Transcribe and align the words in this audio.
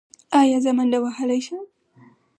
ایا 0.39 0.57
زه 0.63 0.71
منډه 0.77 0.97
وهلی 1.01 1.39
شم؟ 1.45 1.63